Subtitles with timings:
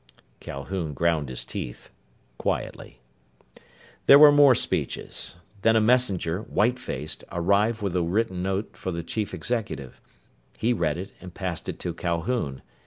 [0.39, 1.91] Calhoun ground his teeth
[2.39, 3.01] quietly.
[4.07, 5.35] There were more speeches.
[5.61, 10.01] Then a messenger, white faced, arrived with a written note for the chief executive.
[10.57, 12.63] He read it and passed it to Calhoun.